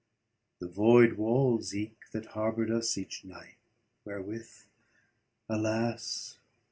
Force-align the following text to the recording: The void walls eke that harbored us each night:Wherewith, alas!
The 0.57 0.67
void 0.67 1.13
walls 1.13 1.75
eke 1.75 2.09
that 2.11 2.25
harbored 2.33 2.71
us 2.71 2.97
each 2.97 3.23
night:Wherewith, 3.23 4.49
alas! 5.47 6.39